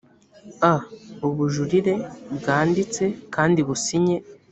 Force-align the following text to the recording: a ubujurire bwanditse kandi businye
a 0.71 0.73
ubujurire 1.27 1.95
bwanditse 2.37 3.03
kandi 3.33 3.59
businye 3.67 4.17